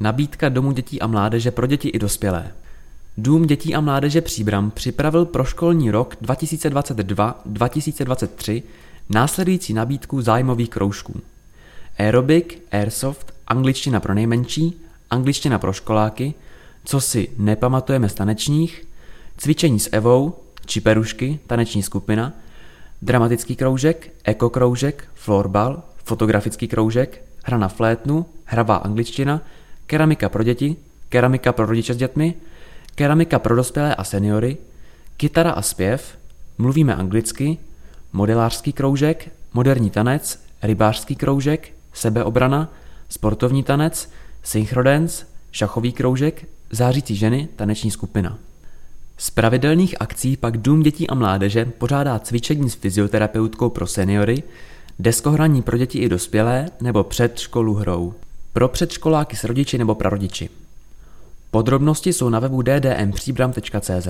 Nabídka 0.00 0.48
Domu 0.48 0.72
dětí 0.72 1.00
a 1.00 1.06
mládeže 1.06 1.50
pro 1.50 1.66
děti 1.66 1.88
i 1.88 1.98
dospělé. 1.98 2.52
Dům 3.18 3.46
dětí 3.46 3.74
a 3.74 3.80
mládeže 3.80 4.20
Příbram 4.20 4.70
připravil 4.70 5.24
pro 5.24 5.44
školní 5.44 5.90
rok 5.90 6.16
2022-2023 6.22 8.62
následující 9.10 9.74
nabídku 9.74 10.22
zájmových 10.22 10.70
kroužků. 10.70 11.20
Aerobic, 11.98 12.46
Airsoft, 12.72 13.34
angličtina 13.46 14.00
pro 14.00 14.14
nejmenší, 14.14 14.80
angličtina 15.10 15.58
pro 15.58 15.72
školáky, 15.72 16.34
co 16.84 17.00
si 17.00 17.28
nepamatujeme 17.38 18.08
z 18.08 18.14
tanečních, 18.14 18.86
cvičení 19.36 19.80
s 19.80 19.88
Evou, 19.92 20.34
čiperušky, 20.66 21.38
taneční 21.46 21.82
skupina, 21.82 22.32
dramatický 23.02 23.56
kroužek, 23.56 24.12
ekokroužek, 24.24 25.08
florbal, 25.14 25.82
fotografický 26.04 26.68
kroužek, 26.68 27.22
hra 27.44 27.58
na 27.58 27.68
flétnu, 27.68 28.26
hravá 28.44 28.76
angličtina, 28.76 29.40
keramika 29.86 30.28
pro 30.28 30.42
děti, 30.42 30.76
keramika 31.08 31.52
pro 31.52 31.66
rodiče 31.66 31.94
s 31.94 31.96
dětmi, 31.96 32.34
keramika 32.94 33.38
pro 33.38 33.56
dospělé 33.56 33.94
a 33.94 34.04
seniory, 34.04 34.56
kytara 35.16 35.50
a 35.50 35.62
zpěv, 35.62 36.18
mluvíme 36.58 36.94
anglicky, 36.94 37.58
modelářský 38.12 38.72
kroužek, 38.72 39.32
moderní 39.54 39.90
tanec, 39.90 40.40
rybářský 40.62 41.16
kroužek, 41.16 41.68
sebeobrana, 41.92 42.72
sportovní 43.08 43.62
tanec, 43.62 44.10
synchrodance, 44.42 45.26
šachový 45.52 45.92
kroužek, 45.92 46.48
zářící 46.70 47.16
ženy, 47.16 47.48
taneční 47.56 47.90
skupina. 47.90 48.38
Z 49.18 49.30
pravidelných 49.30 50.00
akcí 50.00 50.36
pak 50.36 50.56
Dům 50.56 50.82
dětí 50.82 51.08
a 51.08 51.14
mládeže 51.14 51.64
pořádá 51.64 52.18
cvičení 52.18 52.70
s 52.70 52.74
fyzioterapeutkou 52.74 53.70
pro 53.70 53.86
seniory, 53.86 54.42
deskohraní 54.98 55.62
pro 55.62 55.78
děti 55.78 55.98
i 55.98 56.08
dospělé 56.08 56.68
nebo 56.80 57.04
před 57.04 57.38
školu 57.38 57.74
hrou. 57.74 58.14
Pro 58.56 58.68
předškoláky 58.68 59.36
s 59.36 59.44
rodiči 59.44 59.78
nebo 59.78 59.94
prarodiči. 59.94 60.50
Podrobnosti 61.50 62.12
jsou 62.12 62.28
na 62.28 62.40
webu 62.40 62.62
ddmpříbram.cz. 62.62 64.08